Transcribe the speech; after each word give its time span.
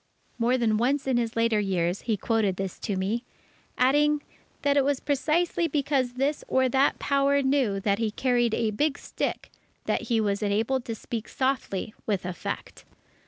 _"More 0.39 0.57
than 0.57 0.77
once 0.77 1.05
in 1.05 1.17
his 1.17 1.35
later 1.35 1.59
years, 1.59 2.01
he 2.01 2.17
quoted 2.17 2.55
this 2.55 2.79
to 2.79 2.95
me, 2.95 3.23
adding, 3.77 4.23
that 4.63 4.75
it 4.75 4.83
was 4.83 4.99
precisely 4.99 5.67
because 5.67 6.13
this 6.13 6.43
or 6.47 6.67
that 6.69 6.97
Power 6.97 7.43
knew 7.43 7.79
that 7.81 7.99
he 7.99 8.09
carried 8.09 8.55
a 8.55 8.71
big 8.71 8.97
stick, 8.97 9.51
that 9.85 10.07
he 10.09 10.19
was 10.19 10.41
enabled 10.41 10.85
to 10.85 10.95
speak 10.95 11.29
softly 11.29 11.93
with 12.07 12.25
effect. 12.25 12.83